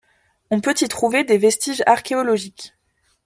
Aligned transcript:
On 0.49 0.61
peut 0.61 0.73
y 0.81 0.87
trouver 0.87 1.23
des 1.23 1.37
vestiges 1.37 1.83
archéologiques. 1.85 2.73